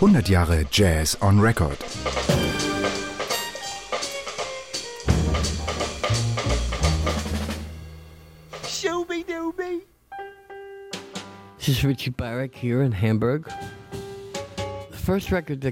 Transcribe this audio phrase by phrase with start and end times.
[0.00, 1.78] 100 Jahre Jazz on Record.
[8.62, 9.80] Shooby-dooby.
[11.56, 13.48] This is Richie Barrick here in Hamburg.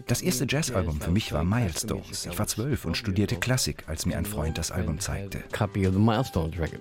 [0.06, 2.25] Das erste Jazzalbum für mich war Milestones.
[2.25, 5.45] Ich war zwölf und studierte Klassik, als mir ein Freund das Album zeigte.
[5.52, 6.80] Copy of the Milestones record.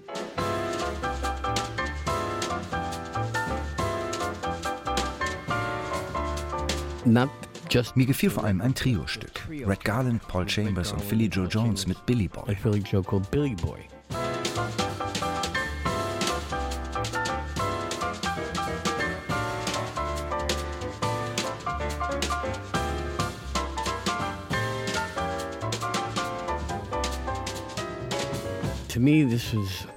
[7.96, 9.48] Mir gefiel vor allem ein Trio-Stück.
[9.50, 12.56] Red Garland, Paul Chambers und Philly Joe Jones mit Billy Boy.
[12.56, 13.80] Philly Joe called Billy Boy.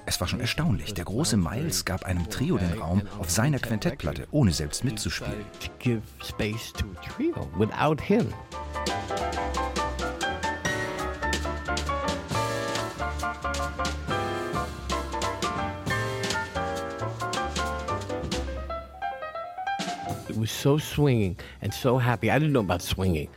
[0.05, 0.93] Es war schon erstaunlich.
[0.93, 5.45] Der große Miles gab einem Trio den Raum auf seiner Quintettplatte, ohne selbst mitzuspielen.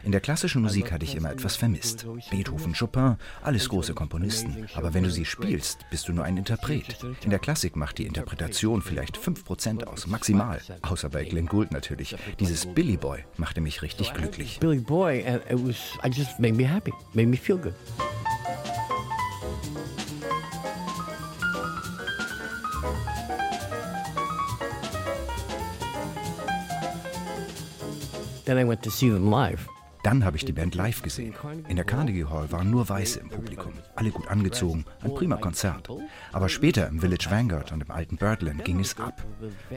[0.05, 2.07] In der klassischen Musik hatte ich immer etwas vermisst.
[2.31, 4.67] Beethoven, Chopin, alles große Komponisten.
[4.75, 6.99] Aber wenn du sie spielst, bist du nur ein Interpret.
[7.25, 10.61] In der Klassik macht die Interpretation vielleicht 5% aus, maximal.
[10.83, 12.17] Außer bei Glenn Gould natürlich.
[12.39, 14.59] Dieses Billy Boy machte mich richtig glücklich.
[14.61, 17.75] Billy Boy, and it was, I just made me happy, made me feel good.
[30.03, 31.35] Dann habe ich die Band live gesehen.
[31.69, 35.89] In der Carnegie Hall waren nur Weiße im Publikum, alle gut angezogen, ein prima Konzert.
[36.33, 39.23] Aber später im Village Vanguard und im alten Birdland ging es ab.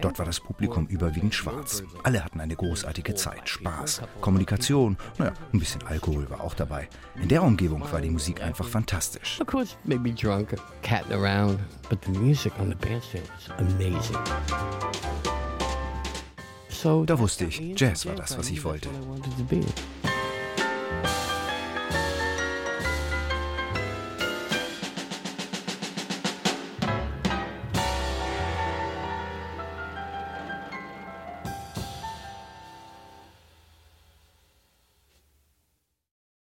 [0.02, 1.84] Dort war das Publikum überwiegend schwarz.
[2.04, 6.88] Alle hatten eine großartige Zeit, Spaß, Kommunikation, naja, ein bisschen Alkohol war auch dabei.
[7.22, 9.42] In der Umgebung war die Musik einfach fantastisch.
[9.42, 11.60] Of course, maybe drunk, catting around,
[11.90, 14.18] but the music on the bandstand was amazing.
[16.84, 18.90] Da wusste ich, Jazz war das, was ich wollte.